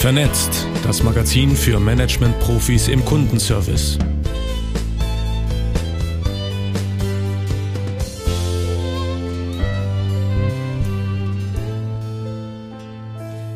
Vernetzt, 0.00 0.66
das 0.82 1.02
Magazin 1.02 1.54
für 1.54 1.78
Management-Profis 1.78 2.88
im 2.88 3.04
Kundenservice. 3.04 3.98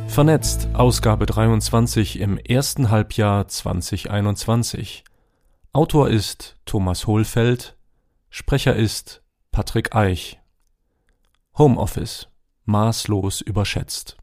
Vernetzt, 0.06 0.68
Ausgabe 0.74 1.24
23 1.24 2.20
im 2.20 2.36
ersten 2.36 2.90
Halbjahr 2.90 3.48
2021. 3.48 5.02
Autor 5.72 6.10
ist 6.10 6.58
Thomas 6.66 7.06
Hohlfeld, 7.06 7.74
Sprecher 8.28 8.76
ist 8.76 9.22
Patrick 9.50 9.96
Eich. 9.96 10.38
Homeoffice, 11.56 12.28
maßlos 12.66 13.40
überschätzt. 13.40 14.18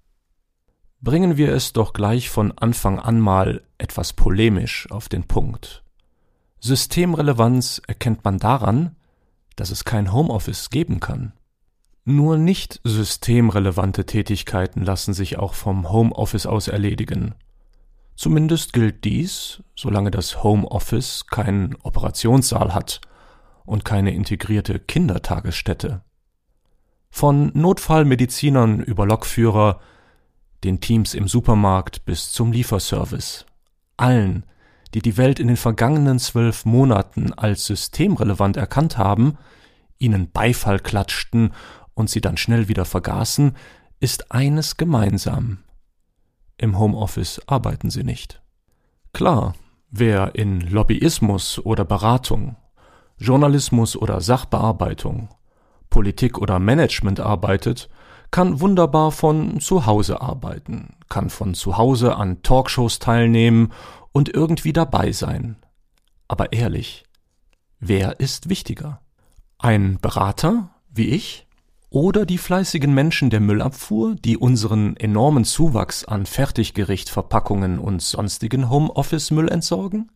Bringen 1.04 1.36
wir 1.36 1.52
es 1.52 1.74
doch 1.74 1.94
gleich 1.94 2.30
von 2.30 2.56
Anfang 2.60 3.00
an 3.00 3.20
mal 3.20 3.64
etwas 3.80 4.14
polemisch 4.14 4.88
auf 4.92 5.10
den 5.10 5.24
Punkt. 5.24 5.84
Systemrelevanz 6.60 7.82
erkennt 7.88 8.24
man 8.24 8.38
daran, 8.38 8.96
dass 9.56 9.72
es 9.72 9.84
kein 9.84 10.14
Homeoffice 10.14 10.70
geben 10.70 11.00
kann. 11.00 11.34
Nur 12.06 12.38
nicht 12.38 12.82
systemrelevante 12.84 14.06
Tätigkeiten 14.06 14.84
lassen 14.84 15.16
sich 15.16 15.40
auch 15.40 15.56
vom 15.56 15.92
Homeoffice 15.92 16.46
aus 16.46 16.68
erledigen. 16.68 17.34
Zumindest 18.16 18.72
gilt 18.72 19.04
dies, 19.04 19.64
solange 19.76 20.12
das 20.12 20.44
Homeoffice 20.44 21.26
keinen 21.26 21.76
Operationssaal 21.82 22.76
hat 22.76 23.02
und 23.66 23.86
keine 23.86 24.14
integrierte 24.14 24.80
Kindertagesstätte. 24.80 26.04
Von 27.10 27.52
Notfallmedizinern 27.56 28.82
über 28.82 29.08
Lokführer 29.08 29.80
den 30.64 30.80
Teams 30.80 31.14
im 31.14 31.28
Supermarkt 31.28 32.06
bis 32.06 32.32
zum 32.32 32.52
Lieferservice. 32.52 33.46
Allen, 33.98 34.46
die 34.94 35.02
die 35.02 35.18
Welt 35.18 35.40
in 35.40 35.48
den 35.48 35.58
vergangenen 35.58 36.20
zwölf 36.20 36.66
Monaten 36.66 37.34
als 37.34 37.66
systemrelevant 37.66 38.58
erkannt 38.58 38.98
haben, 38.98 39.38
ihnen 39.98 40.32
Beifall 40.32 40.80
klatschten 40.80 41.54
und 41.94 42.10
sie 42.10 42.22
dann 42.22 42.38
schnell 42.38 42.68
wieder 42.68 42.86
vergaßen, 42.86 43.56
ist 44.00 44.32
eines 44.32 44.78
gemeinsam. 44.78 45.60
Im 46.58 46.78
Homeoffice 46.78 47.42
arbeiten 47.48 47.90
sie 47.90 48.04
nicht. 48.04 48.42
Klar, 49.14 49.56
wer 49.90 50.36
in 50.36 50.62
Lobbyismus 50.62 51.60
oder 51.60 51.86
Beratung, 51.86 52.56
Journalismus 53.18 53.96
oder 53.96 54.22
Sachbearbeitung, 54.22 55.30
Politik 55.90 56.38
oder 56.38 56.60
Management 56.60 57.20
arbeitet, 57.20 57.90
kann 58.32 58.62
wunderbar 58.62 59.12
von 59.12 59.60
zu 59.60 59.86
Hause 59.86 60.22
arbeiten, 60.22 60.96
kann 61.10 61.30
von 61.30 61.54
zu 61.54 61.78
Hause 61.78 62.16
an 62.16 62.42
Talkshows 62.42 63.00
teilnehmen 63.00 63.74
und 64.14 64.34
irgendwie 64.34 64.74
dabei 64.74 65.12
sein. 65.12 65.58
Aber 66.28 66.54
ehrlich, 66.54 67.04
wer 67.80 68.20
ist 68.22 68.50
wichtiger? 68.50 69.02
Ein 69.60 70.00
Berater, 70.02 70.70
wie 70.90 71.10
ich? 71.10 71.46
Oder 71.90 72.26
die 72.26 72.38
fleißigen 72.38 72.94
Menschen 72.94 73.30
der 73.30 73.42
Müllabfuhr, 73.42 74.16
die 74.16 74.38
unseren 74.38 74.96
enormen 74.96 75.44
Zuwachs 75.44 76.06
an 76.06 76.26
Fertiggerichtverpackungen 76.26 77.80
und 77.80 78.02
sonstigen 78.02 78.70
Homeoffice-Müll 78.70 79.50
entsorgen? 79.50 80.10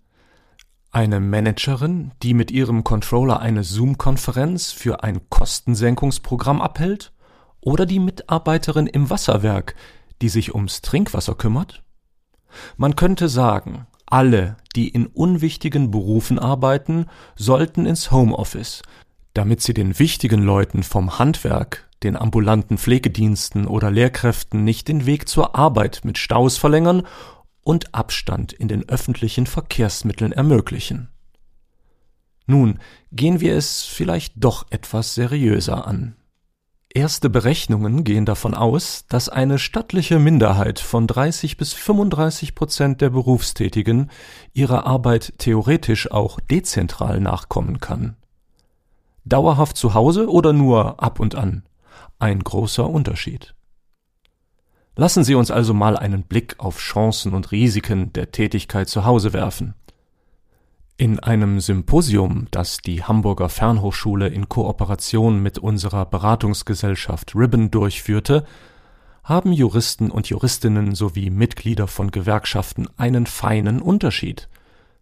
Eine 0.92 1.20
Managerin, 1.20 2.14
die 2.24 2.34
mit 2.34 2.50
ihrem 2.50 2.86
Controller 2.86 3.42
eine 3.42 3.66
Zoom-Konferenz 3.66 4.72
für 4.72 5.04
ein 5.04 5.30
Kostensenkungsprogramm 5.30 6.62
abhält? 6.62 7.12
Oder 7.66 7.88
die 7.88 8.00
Mitarbeiterin 8.00 8.86
im 8.86 9.10
Wasserwerk, 9.10 9.76
die 10.22 10.30
sich 10.30 10.54
ums 10.54 10.84
Trinkwasser 10.84 11.34
kümmert? 11.34 11.84
Man 12.78 12.96
könnte 12.96 13.28
sagen, 13.28 13.88
alle, 14.06 14.56
die 14.76 14.88
in 14.88 15.08
unwichtigen 15.08 15.90
Berufen 15.90 16.38
arbeiten, 16.38 17.08
sollten 17.36 17.88
ins 17.88 18.12
Homeoffice, 18.12 18.84
damit 19.34 19.62
sie 19.62 19.74
den 19.74 19.98
wichtigen 19.98 20.44
Leuten 20.44 20.84
vom 20.84 21.18
Handwerk, 21.18 21.90
den 22.04 22.16
ambulanten 22.16 22.78
Pflegediensten 22.78 23.66
oder 23.66 23.90
Lehrkräften 23.90 24.64
nicht 24.64 24.88
den 24.88 25.08
Weg 25.08 25.28
zur 25.28 25.56
Arbeit 25.56 26.02
mit 26.04 26.20
Staus 26.20 26.58
verlängern 26.58 27.08
und 27.62 27.96
Abstand 27.96 28.54
in 28.54 28.68
den 28.68 28.88
öffentlichen 28.90 29.48
Verkehrsmitteln 29.48 30.34
ermöglichen. 30.34 31.10
Nun 32.46 32.80
gehen 33.12 33.40
wir 33.40 33.56
es 33.56 33.82
vielleicht 33.82 34.34
doch 34.36 34.68
etwas 34.70 35.16
seriöser 35.16 35.88
an. 35.88 36.16
Erste 36.96 37.30
Berechnungen 37.30 38.06
gehen 38.06 38.26
davon 38.26 38.54
aus, 38.54 39.04
dass 39.10 39.28
eine 39.28 39.60
stattliche 39.60 40.18
Minderheit 40.18 40.80
von 40.80 41.08
30 41.08 41.58
bis 41.58 41.74
35 41.74 42.56
Prozent 42.56 43.02
der 43.02 43.10
Berufstätigen 43.10 44.10
ihrer 44.54 44.88
Arbeit 44.88 45.34
theoretisch 45.38 46.10
auch 46.10 46.40
dezentral 46.40 47.20
nachkommen 47.20 47.82
kann. 47.82 48.16
Dauerhaft 49.26 49.76
zu 49.76 49.94
Hause 49.94 50.30
oder 50.32 50.54
nur 50.54 51.04
ab 51.04 51.20
und 51.20 51.36
an? 51.36 51.64
Ein 52.18 52.40
großer 52.40 52.90
Unterschied. 52.90 53.56
Lassen 54.96 55.26
Sie 55.26 55.36
uns 55.36 55.52
also 55.52 55.74
mal 55.74 55.98
einen 55.98 56.24
Blick 56.24 56.56
auf 56.60 56.80
Chancen 56.80 57.34
und 57.34 57.52
Risiken 57.52 58.14
der 58.14 58.32
Tätigkeit 58.32 58.88
zu 58.88 59.04
Hause 59.04 59.34
werfen. 59.34 59.74
In 60.98 61.20
einem 61.20 61.60
Symposium, 61.60 62.48
das 62.52 62.78
die 62.78 63.04
Hamburger 63.04 63.50
Fernhochschule 63.50 64.30
in 64.30 64.48
Kooperation 64.48 65.44
mit 65.44 65.60
unserer 65.60 66.06
Beratungsgesellschaft 66.06 67.36
Ribbon 67.36 67.70
durchführte, 67.70 68.46
haben 69.22 69.52
Juristen 69.52 70.10
und 70.10 70.30
Juristinnen 70.30 70.96
sowie 70.96 71.32
Mitglieder 71.32 71.88
von 71.88 72.12
Gewerkschaften 72.12 72.88
einen 72.96 73.26
feinen 73.26 73.82
Unterschied 73.82 74.48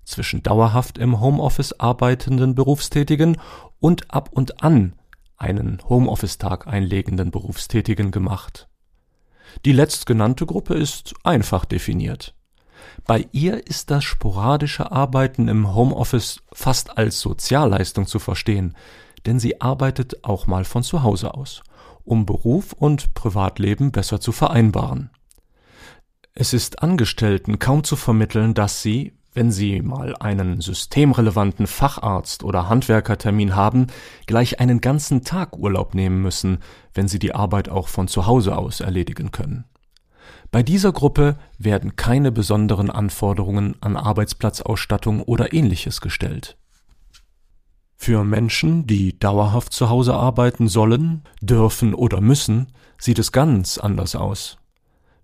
zwischen 0.04 0.42
dauerhaft 0.42 0.98
im 0.98 1.20
Homeoffice 1.20 1.74
arbeitenden 1.74 2.56
Berufstätigen 2.56 3.38
und 3.80 4.10
ab 4.12 4.30
und 4.32 4.64
an 4.64 4.94
einen 5.38 5.78
Homeoffice-Tag 5.88 6.66
einlegenden 6.66 7.30
Berufstätigen 7.30 8.10
gemacht. 8.10 8.68
Die 9.64 9.74
letztgenannte 9.74 10.48
Gruppe 10.48 10.74
ist 10.74 11.14
einfach 11.24 11.66
definiert. 11.66 12.34
Bei 13.06 13.28
ihr 13.32 13.68
ist 13.68 13.92
das 13.92 14.04
sporadische 14.04 14.92
Arbeiten 14.92 15.48
im 15.48 15.76
Homeoffice 15.76 16.42
fast 16.52 16.98
als 16.98 17.20
Sozialleistung 17.20 18.08
zu 18.08 18.20
verstehen, 18.20 18.76
denn 19.26 19.40
sie 19.40 19.62
arbeitet 19.62 20.24
auch 20.24 20.48
mal 20.48 20.66
von 20.66 20.84
zu 20.84 21.04
Hause 21.04 21.34
aus, 21.34 21.64
um 22.04 22.26
Beruf 22.26 22.74
und 22.74 23.14
Privatleben 23.14 23.92
besser 23.92 24.20
zu 24.20 24.32
vereinbaren. 24.32 25.10
Es 26.36 26.54
ist 26.54 26.82
Angestellten 26.82 27.60
kaum 27.60 27.84
zu 27.84 27.96
vermitteln, 27.96 28.54
dass 28.54 28.82
sie, 28.82 29.14
wenn 29.34 29.52
sie 29.52 29.82
mal 29.82 30.16
einen 30.16 30.62
systemrelevanten 30.62 31.68
Facharzt 31.68 32.44
oder 32.44 32.70
Handwerkertermin 32.70 33.56
haben, 33.56 33.88
gleich 34.26 34.60
einen 34.60 34.82
ganzen 34.82 35.24
Tag 35.24 35.58
Urlaub 35.58 35.94
nehmen 35.94 36.22
müssen, 36.22 36.60
wenn 36.94 37.08
sie 37.08 37.20
die 37.20 37.36
Arbeit 37.36 37.70
auch 37.70 37.88
von 37.88 38.08
zu 38.08 38.26
Hause 38.26 38.58
aus 38.58 38.80
erledigen 38.80 39.32
können. 39.32 39.66
Bei 40.52 40.64
dieser 40.64 40.92
Gruppe 40.92 41.38
werden 41.58 41.96
keine 41.96 42.32
besonderen 42.32 42.90
Anforderungen 42.90 43.76
an 43.82 43.98
Arbeitsplatzausstattung 43.98 45.22
oder 45.22 45.54
ähnliches 45.54 46.00
gestellt. 46.00 46.58
Für 47.96 48.24
Menschen, 48.24 48.86
die 48.86 49.18
dauerhaft 49.18 49.72
zu 49.72 49.90
Hause 49.90 50.14
arbeiten 50.14 50.68
sollen, 50.68 51.24
dürfen 51.42 51.94
oder 51.94 52.20
müssen, 52.20 52.68
sieht 52.98 53.18
es 53.18 53.32
ganz 53.32 53.78
anders 53.78 54.16
aus. 54.16 54.58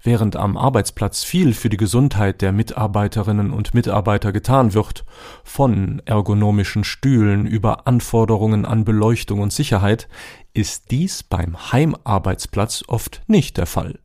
Während 0.01 0.37
am 0.37 0.55
Arbeitsplatz 0.55 1.25
viel 1.25 1.53
für 1.53 1.67
die 1.67 1.77
Gesundheit 1.77 2.41
der 2.41 2.53
Mitarbeiterinnen 2.53 3.51
und 3.51 3.73
Mitarbeiter 3.73 4.31
getan 4.31 4.73
wird, 4.73 5.03
von 5.43 6.01
ergonomischen 6.05 6.85
Stühlen 6.85 7.45
über 7.45 7.85
Anforderungen 7.85 8.63
an 8.65 8.85
Beleuchtung 8.85 9.41
und 9.41 9.51
Sicherheit, 9.51 10.07
ist 10.53 10.89
dies 10.89 11.23
beim 11.23 11.71
Heimarbeitsplatz 11.73 12.83
oft 12.87 13.23
nicht 13.27 13.57
der 13.57 13.65
Fall 13.65 13.99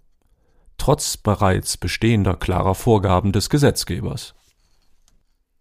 trotz 0.84 1.16
bereits 1.16 1.78
bestehender 1.78 2.36
klarer 2.36 2.74
Vorgaben 2.74 3.32
des 3.32 3.48
Gesetzgebers. 3.48 4.34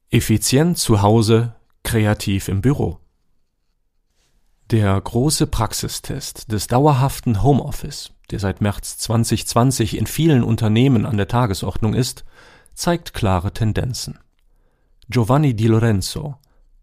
Effizient 0.09 0.77
zu 0.77 1.01
Hause, 1.01 1.55
kreativ 1.81 2.49
im 2.49 2.59
Büro. 2.59 2.99
Der 4.69 4.99
große 4.99 5.47
Praxistest 5.47 6.51
des 6.51 6.67
dauerhaften 6.67 7.41
Homeoffice, 7.41 8.11
der 8.31 8.39
seit 8.39 8.59
März 8.59 8.97
2020 8.97 9.97
in 9.97 10.07
vielen 10.07 10.43
Unternehmen 10.43 11.05
an 11.05 11.15
der 11.15 11.29
Tagesordnung 11.29 11.93
ist, 11.93 12.25
zeigt 12.73 13.13
klare 13.13 13.53
Tendenzen. 13.53 14.19
Giovanni 15.07 15.55
Di 15.55 15.67
Lorenzo, 15.67 16.35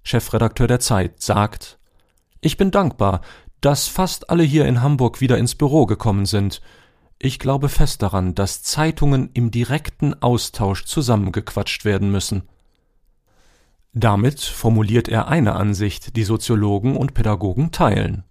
Chefredakteur 0.02 0.66
der 0.66 0.81
Zeit, 0.81 1.20
sagt, 1.20 1.78
ich 2.40 2.56
bin 2.56 2.70
dankbar, 2.70 3.20
dass 3.60 3.87
fast 3.87 4.31
alle 4.31 4.44
hier 4.44 4.64
in 4.64 4.81
Hamburg 4.81 5.20
wieder 5.20 5.37
ins 5.37 5.54
Büro 5.54 5.84
gekommen 5.84 6.25
sind, 6.25 6.62
ich 7.22 7.38
glaube 7.38 7.69
fest 7.69 8.02
daran, 8.02 8.34
dass 8.34 8.62
Zeitungen 8.62 9.28
im 9.34 9.50
direkten 9.50 10.20
Austausch 10.22 10.87
zusammengequatscht 10.87 11.84
werden 11.84 12.11
müssen. 12.11 12.49
Damit 13.93 14.40
formuliert 14.40 15.08
er 15.08 15.28
eine 15.28 15.55
Ansicht, 15.55 16.17
die 16.17 16.25
Soziologen 16.25 16.96
und 16.96 17.12
Pädagogen 17.12 17.72
teilen. 17.72 18.25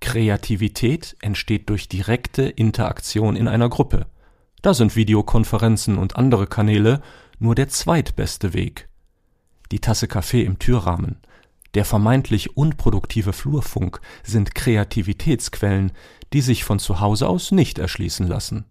Kreativität 0.00 1.16
entsteht 1.22 1.70
durch 1.70 1.88
direkte 1.88 2.42
Interaktion 2.42 3.36
in 3.36 3.48
einer 3.48 3.70
Gruppe. 3.70 4.06
Da 4.60 4.74
sind 4.74 4.96
Videokonferenzen 4.96 5.96
und 5.96 6.16
andere 6.16 6.46
Kanäle 6.46 7.00
nur 7.38 7.54
der 7.54 7.68
zweitbeste 7.68 8.52
Weg. 8.52 8.88
Die 9.72 9.80
Tasse 9.80 10.08
Kaffee 10.08 10.42
im 10.42 10.58
Türrahmen, 10.58 11.20
der 11.76 11.84
vermeintlich 11.84 12.56
unproduktive 12.56 13.34
Flurfunk 13.34 14.00
sind 14.24 14.54
Kreativitätsquellen, 14.54 15.92
die 16.32 16.40
sich 16.40 16.64
von 16.64 16.78
zu 16.78 17.00
Hause 17.00 17.28
aus 17.28 17.52
nicht 17.52 17.78
erschließen 17.78 18.26
lassen. 18.26 18.64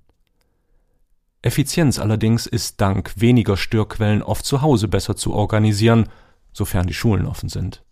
Effizienz 1.44 2.00
allerdings 2.00 2.48
ist 2.48 2.82
dank 2.82 3.14
weniger 3.16 3.58
Störquellen 3.58 4.24
oft 4.24 4.44
zu 4.44 4.64
Hause 4.64 4.88
besser 4.88 5.16
zu 5.16 5.36
organisieren, 5.36 6.10
sofern 6.52 6.88
die 6.88 6.96
Schulen 6.96 7.28
offen 7.28 7.48
sind. 7.48 7.84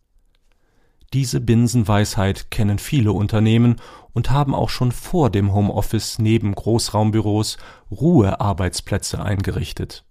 Diese 1.14 1.40
Binsenweisheit 1.40 2.50
kennen 2.50 2.80
viele 2.80 3.12
Unternehmen 3.12 3.76
und 4.14 4.32
haben 4.32 4.56
auch 4.56 4.70
schon 4.70 4.92
vor 4.92 5.30
dem 5.30 5.54
Homeoffice 5.54 6.18
neben 6.18 6.56
Großraumbüros 6.56 7.58
Ruhearbeitsplätze 7.92 9.24
eingerichtet. 9.24 10.06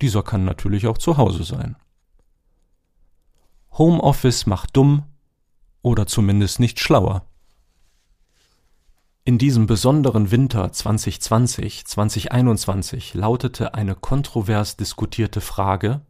Dieser 0.00 0.22
kann 0.22 0.46
natürlich 0.46 0.86
auch 0.86 0.96
zu 0.96 1.18
Hause 1.18 1.44
sein. 1.44 1.76
Homeoffice 3.78 4.46
macht 4.46 4.76
dumm 4.76 5.04
oder 5.82 6.08
zumindest 6.08 6.58
nicht 6.58 6.80
schlauer. 6.80 7.24
In 9.24 9.38
diesem 9.38 9.66
besonderen 9.66 10.32
Winter 10.32 10.72
2020, 10.72 11.86
2021 11.86 13.14
lautete 13.14 13.74
eine 13.74 13.94
kontrovers 13.94 14.76
diskutierte 14.76 15.40
Frage 15.40 16.00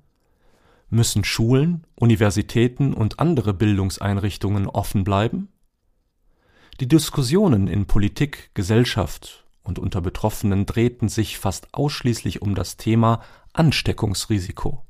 Müssen 0.89 1.25
Schulen, 1.25 1.87
Universitäten 1.97 2.95
und 2.95 3.21
andere 3.21 3.53
Bildungseinrichtungen 3.53 4.67
offen 4.67 5.05
bleiben? 5.05 5.49
Die 6.81 6.89
Diskussionen 6.89 7.69
in 7.69 7.87
Politik, 7.87 8.51
Gesellschaft 8.55 9.45
und 9.63 9.79
unter 9.79 10.01
Betroffenen 10.01 10.65
drehten 10.65 11.11
sich 11.11 11.37
fast 11.39 11.75
ausschließlich 11.75 12.41
um 12.41 12.55
das 12.55 12.79
Thema 12.79 13.21
Ansteckungsrisiko. 13.53 14.88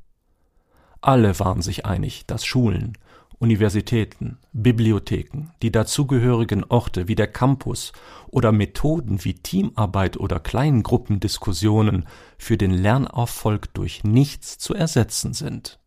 Alle 1.01 1.39
waren 1.39 1.63
sich 1.63 1.87
einig, 1.87 2.27
dass 2.27 2.45
Schulen, 2.45 2.99
Universitäten, 3.39 4.39
Bibliotheken, 4.53 5.51
die 5.63 5.71
dazugehörigen 5.71 6.65
Orte 6.65 7.07
wie 7.07 7.15
der 7.15 7.29
Campus 7.29 7.93
oder 8.29 8.51
Methoden 8.51 9.25
wie 9.25 9.35
Teamarbeit 9.35 10.17
oder 10.17 10.41
Kleingruppendiskussionen 10.41 12.09
für 12.37 12.57
den 12.57 12.73
Lernerfolg 12.73 13.73
durch 13.75 14.03
nichts 14.03 14.59
zu 14.59 14.75
ersetzen 14.75 15.35
sind. 15.35 15.79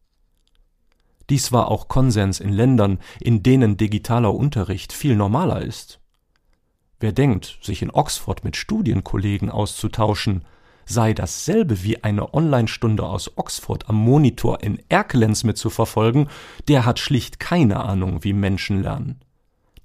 Dies 1.29 1.51
war 1.51 1.67
auch 1.67 1.89
Konsens 1.89 2.39
in 2.39 2.53
Ländern, 2.53 2.99
in 3.19 3.43
denen 3.43 3.75
digitaler 3.75 4.33
Unterricht 4.33 4.93
viel 4.93 5.17
normaler 5.17 5.61
ist. 5.61 5.99
Wer 7.01 7.11
denkt, 7.11 7.59
sich 7.61 7.81
in 7.81 7.91
Oxford 7.91 8.43
mit 8.43 8.55
Studienkollegen 8.55 9.49
auszutauschen, 9.49 10.45
sei 10.85 11.13
dasselbe 11.13 11.83
wie 11.83 12.03
eine 12.03 12.33
Online-Stunde 12.33 13.03
aus 13.03 13.37
Oxford 13.37 13.89
am 13.89 13.95
Monitor 13.95 14.61
in 14.63 14.79
Erkelenz 14.89 15.43
mitzuverfolgen, 15.43 16.27
der 16.67 16.85
hat 16.85 16.99
schlicht 16.99 17.39
keine 17.39 17.81
Ahnung, 17.81 18.23
wie 18.23 18.33
Menschen 18.33 18.81
lernen. 18.81 19.19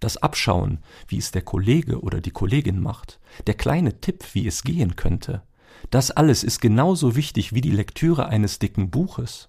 Das 0.00 0.16
Abschauen, 0.19 0.78
wie 1.08 1.19
es 1.19 1.31
der 1.31 1.43
Kollege 1.43 2.00
oder 2.00 2.20
die 2.20 2.31
Kollegin 2.31 2.81
macht, 2.81 3.19
der 3.46 3.54
kleine 3.54 4.00
Tipp, 4.00 4.25
wie 4.34 4.46
es 4.46 4.62
gehen 4.62 4.96
könnte, 4.96 5.43
das 5.90 6.10
alles 6.10 6.44
ist 6.44 6.60
genauso 6.60 7.16
wichtig 7.16 7.52
wie 7.52 7.60
die 7.60 7.70
Lektüre 7.70 8.26
eines 8.26 8.58
dicken 8.58 8.90
Buches. 8.90 9.49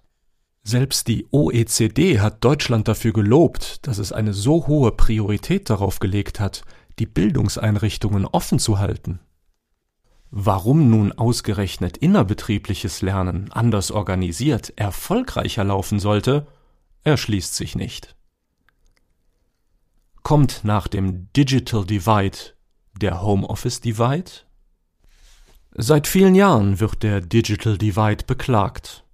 Selbst 0.64 1.08
die 1.08 1.26
OECD 1.32 2.20
hat 2.20 2.44
Deutschland 2.44 2.88
dafür 2.88 3.14
gelobt, 3.14 3.88
dass 3.88 3.98
es 3.98 4.12
eine 4.12 4.34
so 4.34 4.68
hohe 4.68 4.92
Priorität 4.92 5.70
darauf 5.70 6.00
gelegt 6.00 6.40
hat, 6.40 6.64
die 7.00 7.06
Bildungseinrichtungen 7.06 8.26
offen 8.26 8.60
zu 8.60 8.80
halten. 8.80 9.20
Warum 10.40 10.92
nun 10.92 11.14
ausgerechnet 11.14 11.98
innerbetriebliches 11.98 13.02
Lernen 13.02 13.52
anders 13.52 13.90
organisiert 13.90 14.72
erfolgreicher 14.76 15.64
laufen 15.64 16.00
sollte, 16.00 16.46
erschließt 17.04 17.56
sich 17.56 17.76
nicht. 17.76 18.16
Kommt 20.22 20.64
nach 20.64 20.88
dem 20.88 21.34
Digital 21.34 21.86
Divide 21.86 22.38
der 23.02 23.24
Homeoffice 23.24 23.82
Divide? 23.82 24.30
Seit 25.72 26.06
vielen 26.06 26.36
Jahren 26.36 26.80
wird 26.80 27.02
der 27.02 27.20
Digital 27.20 27.80
Divide 27.80 28.24
beklagt. 28.28 29.06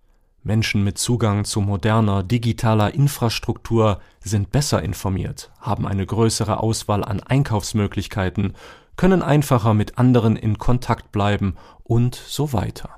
Menschen 0.44 0.84
mit 0.84 0.98
Zugang 0.98 1.46
zu 1.46 1.62
moderner 1.62 2.22
digitaler 2.24 2.94
Infrastruktur 2.94 4.02
sind 4.20 4.52
besser 4.52 4.84
informiert, 4.84 5.54
haben 5.62 5.88
eine 5.88 6.06
größere 6.06 6.60
Auswahl 6.60 7.02
an 7.02 7.22
Einkaufsmöglichkeiten 7.22 8.56
können 8.96 9.22
einfacher 9.22 9.74
mit 9.74 9.98
anderen 9.98 10.36
in 10.36 10.58
Kontakt 10.58 11.12
bleiben 11.12 11.56
und 11.84 12.16
so 12.16 12.54
weiter. 12.54 12.90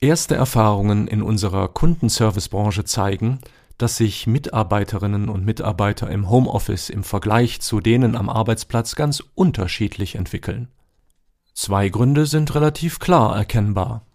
Erste 0.00 0.34
Erfahrungen 0.34 1.06
in 1.06 1.22
unserer 1.22 1.68
Kundenservicebranche 1.68 2.84
zeigen, 2.84 3.38
dass 3.78 3.96
sich 3.96 4.26
Mitarbeiterinnen 4.26 5.28
und 5.28 5.44
Mitarbeiter 5.44 6.10
im 6.10 6.28
Homeoffice 6.28 6.90
im 6.90 7.04
Vergleich 7.04 7.60
zu 7.60 7.80
denen 7.80 8.16
am 8.16 8.28
Arbeitsplatz 8.28 8.94
ganz 8.94 9.22
unterschiedlich 9.34 10.16
entwickeln. 10.16 10.68
Zwei 11.54 11.88
Gründe 11.88 12.26
sind 12.26 12.54
relativ 12.54 12.98
klar 12.98 13.36
erkennbar. 13.36 14.06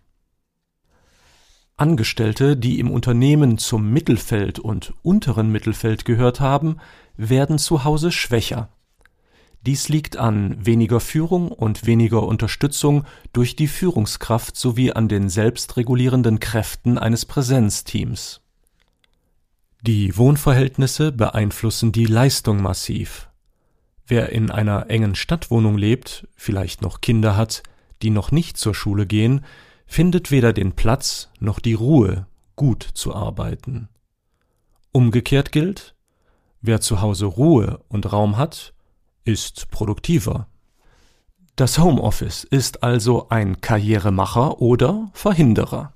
Angestellte, 1.76 2.58
die 2.58 2.80
im 2.80 2.90
Unternehmen 2.90 3.58
zum 3.58 3.92
Mittelfeld 3.92 4.58
und 4.60 4.94
unteren 5.04 5.52
Mittelfeld 5.52 6.06
gehört 6.06 6.40
haben, 6.40 6.78
werden 7.16 7.60
zu 7.60 7.84
Hause 7.84 8.12
schwächer 8.12 8.70
dies 9.62 9.90
liegt 9.90 10.18
an 10.18 10.66
weniger 10.66 11.00
Führung 11.00 11.52
und 11.52 11.86
weniger 11.86 12.24
Unterstützung 12.24 13.06
durch 13.34 13.56
die 13.56 13.68
Führungskraft 13.68 14.56
sowie 14.56 14.92
an 14.92 15.08
den 15.08 15.30
selbstregulierenden 15.30 16.40
Kräften 16.40 16.98
eines 16.98 17.26
Präsenzteams. 17.26 18.42
Die 19.82 20.18
Wohnverhältnisse 20.18 21.12
beeinflussen 21.12 21.92
die 21.92 22.06
Leistung 22.06 22.62
massiv. 22.62 23.30
Wer 24.06 24.30
in 24.30 24.52
einer 24.52 24.90
engen 24.90 25.16
Stadtwohnung 25.16 25.78
lebt, 25.78 26.28
vielleicht 26.36 26.82
noch 26.82 27.02
Kinder 27.02 27.36
hat, 27.36 27.64
die 28.02 28.10
noch 28.10 28.32
nicht 28.32 28.58
zur 28.58 28.74
Schule 28.74 29.06
gehen, 29.06 29.44
findet 29.86 30.32
weder 30.32 30.54
den 30.54 30.74
Platz 30.74 31.30
noch 31.40 31.60
die 31.60 31.74
Ruhe, 31.74 32.28
gut 32.56 32.84
zu 32.94 33.14
arbeiten. 33.14 33.90
Umgekehrt 34.92 35.52
gilt, 35.52 35.96
wer 36.62 36.82
zu 36.82 37.02
Hause 37.02 37.26
Ruhe 37.26 37.84
und 37.88 38.12
Raum 38.12 38.38
hat, 38.38 38.74
ist 39.28 39.70
produktiver. 39.72 40.48
Das 41.58 41.80
Homeoffice 41.80 42.46
ist 42.46 42.84
also 42.84 43.28
ein 43.30 43.60
Karrieremacher 43.60 44.62
oder 44.62 45.10
Verhinderer. 45.14 45.94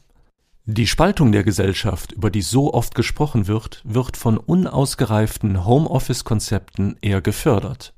Die 0.66 0.86
Spaltung 0.86 1.32
der 1.32 1.44
Gesellschaft, 1.44 2.12
über 2.12 2.30
die 2.30 2.42
so 2.42 2.74
oft 2.74 2.94
gesprochen 2.94 3.48
wird, 3.48 3.82
wird 3.86 4.18
von 4.18 4.38
unausgereiften 4.38 5.66
Homeoffice-Konzepten 5.66 6.98
eher 7.02 7.22
gefördert. 7.22 7.94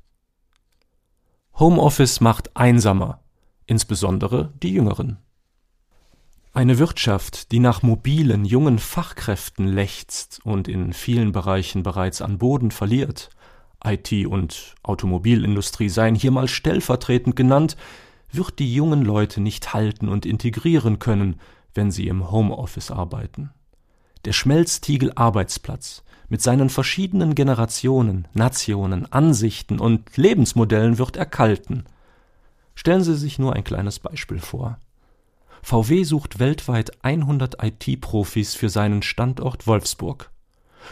Homeoffice 1.58 2.20
macht 2.20 2.56
einsamer, 2.56 3.20
insbesondere 3.66 4.52
die 4.62 4.72
Jüngeren. 4.72 5.18
Eine 6.52 6.78
Wirtschaft, 6.78 7.50
die 7.50 7.58
nach 7.58 7.82
mobilen, 7.82 8.44
jungen 8.44 8.78
Fachkräften 8.78 9.66
lechzt 9.66 10.40
und 10.44 10.68
in 10.68 10.92
vielen 10.92 11.32
Bereichen 11.32 11.82
bereits 11.82 12.22
an 12.22 12.38
Boden 12.38 12.70
verliert, 12.70 13.30
IT 13.84 14.26
und 14.26 14.74
Automobilindustrie 14.82 15.88
seien 15.88 16.14
hier 16.14 16.30
mal 16.30 16.48
stellvertretend 16.48 17.36
genannt, 17.36 17.76
wird 18.32 18.58
die 18.58 18.74
jungen 18.74 19.02
Leute 19.02 19.40
nicht 19.40 19.74
halten 19.74 20.08
und 20.08 20.26
integrieren 20.26 20.98
können, 20.98 21.40
wenn 21.74 21.90
sie 21.90 22.08
im 22.08 22.30
Homeoffice 22.30 22.90
arbeiten. 22.90 23.50
Der 24.24 24.32
Schmelztiegel 24.32 25.12
Arbeitsplatz 25.14 26.02
mit 26.28 26.40
seinen 26.40 26.70
verschiedenen 26.70 27.34
Generationen, 27.34 28.26
Nationen, 28.32 29.10
Ansichten 29.12 29.78
und 29.78 30.16
Lebensmodellen 30.16 30.98
wird 30.98 31.16
erkalten. 31.16 31.84
Stellen 32.74 33.04
Sie 33.04 33.14
sich 33.14 33.38
nur 33.38 33.54
ein 33.54 33.64
kleines 33.64 34.00
Beispiel 34.00 34.40
vor. 34.40 34.78
VW 35.62 36.04
sucht 36.04 36.38
weltweit 36.38 37.04
100 37.04 37.62
IT-Profis 37.62 38.54
für 38.54 38.68
seinen 38.68 39.02
Standort 39.02 39.66
Wolfsburg. 39.66 40.30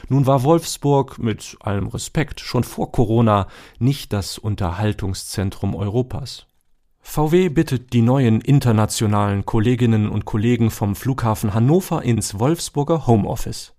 Nun 0.09 0.27
war 0.27 0.43
Wolfsburg 0.43 1.19
mit 1.19 1.57
allem 1.61 1.89
Respekt 1.89 2.41
schon 2.41 2.65
vor 2.65 2.93
Corona 2.93 3.47
nicht 3.79 4.13
das 4.13 4.39
Unterhaltungszentrum 4.39 5.75
Europas. 5.75 6.47
VW 7.01 7.49
bittet 7.49 7.93
die 7.93 8.01
neuen 8.01 8.41
internationalen 8.41 9.45
Kolleginnen 9.45 10.09
und 10.09 10.25
Kollegen 10.25 10.71
vom 10.71 10.95
Flughafen 10.95 11.53
Hannover 11.53 12.03
ins 12.03 12.39
Wolfsburger 12.39 13.07
Homeoffice. 13.07 13.75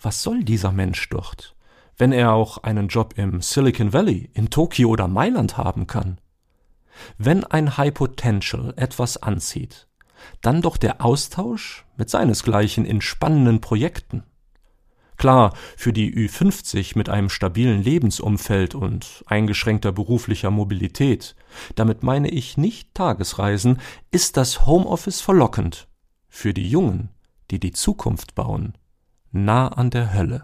Was 0.00 0.22
soll 0.22 0.44
dieser 0.44 0.70
Mensch 0.70 1.08
dort, 1.08 1.56
wenn 1.96 2.12
er 2.12 2.32
auch 2.32 2.58
einen 2.58 2.88
Job 2.88 3.14
im 3.16 3.40
Silicon 3.40 3.92
Valley, 3.92 4.30
in 4.34 4.50
Tokio 4.50 4.90
oder 4.90 5.08
Mailand 5.08 5.56
haben 5.56 5.86
kann? 5.86 6.18
Wenn 7.18 7.42
ein 7.44 7.76
High 7.76 7.94
Potential 7.94 8.74
etwas 8.76 9.16
anzieht, 9.16 9.88
dann 10.40 10.62
doch 10.62 10.76
der 10.76 11.04
Austausch 11.04 11.84
mit 11.96 12.10
seinesgleichen 12.10 12.84
in 12.84 13.00
spannenden 13.00 13.60
Projekten. 13.60 14.24
Klar, 15.22 15.54
für 15.76 15.92
die 15.92 16.12
Ü50 16.12 16.98
mit 16.98 17.08
einem 17.08 17.28
stabilen 17.28 17.80
Lebensumfeld 17.80 18.74
und 18.74 19.22
eingeschränkter 19.26 19.92
beruflicher 19.92 20.50
Mobilität, 20.50 21.36
damit 21.76 22.02
meine 22.02 22.28
ich 22.28 22.56
nicht 22.56 22.92
Tagesreisen, 22.92 23.78
ist 24.10 24.36
das 24.36 24.66
Homeoffice 24.66 25.20
verlockend. 25.20 25.86
Für 26.28 26.52
die 26.52 26.68
Jungen, 26.68 27.10
die 27.52 27.60
die 27.60 27.70
Zukunft 27.70 28.34
bauen, 28.34 28.76
nah 29.30 29.68
an 29.68 29.90
der 29.90 30.12
Hölle. 30.12 30.42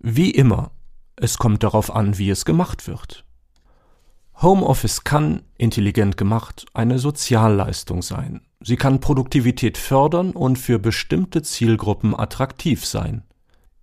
Wie 0.00 0.32
immer, 0.32 0.72
es 1.14 1.38
kommt 1.38 1.62
darauf 1.62 1.94
an, 1.94 2.18
wie 2.18 2.30
es 2.30 2.44
gemacht 2.44 2.88
wird. 2.88 3.24
Homeoffice 4.42 5.04
kann, 5.04 5.42
intelligent 5.58 6.16
gemacht, 6.16 6.66
eine 6.74 6.98
Sozialleistung 6.98 8.02
sein. 8.02 8.40
Sie 8.58 8.74
kann 8.74 8.98
Produktivität 8.98 9.78
fördern 9.78 10.32
und 10.32 10.58
für 10.58 10.80
bestimmte 10.80 11.42
Zielgruppen 11.42 12.18
attraktiv 12.18 12.84
sein. 12.84 13.22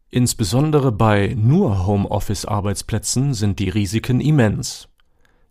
Insbesondere 0.10 0.92
bei 0.92 1.36
nur 1.38 1.86
Homeoffice-Arbeitsplätzen 1.86 3.34
sind 3.34 3.60
die 3.60 3.70
Risiken 3.70 4.22
immens. 4.22 4.88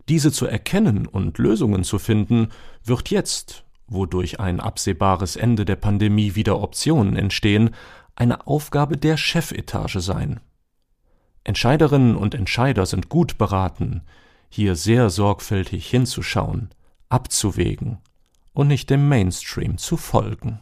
Diese 0.08 0.32
zu 0.32 0.46
erkennen 0.46 1.06
und 1.06 1.38
Lösungen 1.38 1.84
zu 1.84 1.98
finden, 1.98 2.48
wird 2.84 3.10
jetzt, 3.10 3.64
wodurch 3.86 4.40
ein 4.40 4.60
absehbares 4.60 5.36
Ende 5.36 5.64
der 5.64 5.76
Pandemie 5.76 6.34
wieder 6.34 6.60
Optionen 6.60 7.16
entstehen, 7.16 7.70
eine 8.16 8.46
Aufgabe 8.46 8.96
der 8.96 9.16
Chefetage 9.16 10.00
sein. 10.00 10.40
Entscheiderinnen 11.42 12.16
und 12.16 12.34
Entscheider 12.34 12.86
sind 12.86 13.08
gut 13.08 13.36
beraten, 13.38 14.02
hier 14.48 14.76
sehr 14.76 15.10
sorgfältig 15.10 15.88
hinzuschauen, 15.88 16.70
abzuwägen 17.08 17.98
und 18.52 18.68
nicht 18.68 18.88
dem 18.88 19.08
Mainstream 19.08 19.78
zu 19.78 19.96
folgen. 19.96 20.60